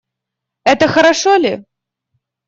[0.63, 1.63] Это хорошо ли?